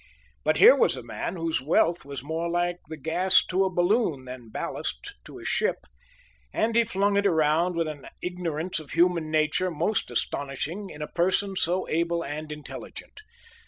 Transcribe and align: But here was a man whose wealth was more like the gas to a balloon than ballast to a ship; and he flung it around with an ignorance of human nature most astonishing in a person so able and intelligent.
But 0.43 0.57
here 0.57 0.75
was 0.75 0.95
a 0.97 1.03
man 1.03 1.35
whose 1.35 1.61
wealth 1.61 2.05
was 2.05 2.23
more 2.23 2.49
like 2.49 2.77
the 2.87 2.97
gas 2.97 3.45
to 3.45 3.65
a 3.65 3.69
balloon 3.69 4.25
than 4.25 4.49
ballast 4.49 5.13
to 5.25 5.37
a 5.37 5.45
ship; 5.45 5.85
and 6.51 6.75
he 6.75 6.83
flung 6.85 7.17
it 7.17 7.27
around 7.27 7.75
with 7.75 7.87
an 7.87 8.07
ignorance 8.19 8.79
of 8.79 8.93
human 8.93 9.29
nature 9.29 9.69
most 9.69 10.09
astonishing 10.09 10.89
in 10.89 11.03
a 11.03 11.07
person 11.07 11.55
so 11.55 11.87
able 11.87 12.23
and 12.25 12.51
intelligent. 12.51 13.21